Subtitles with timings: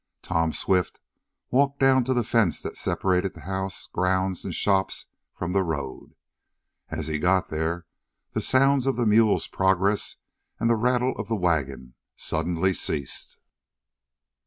[0.23, 0.99] Tom Swift
[1.51, 5.05] walked down to the fence that separated the house, grounds and shops
[5.37, 6.15] from the road.
[6.89, 7.85] As he got there
[8.33, 10.17] the sounds of the mule's progress,
[10.59, 13.37] and the rattle of the wagon, suddenly ceased.